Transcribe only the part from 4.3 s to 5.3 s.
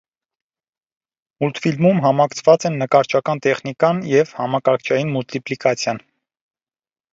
համակարգչային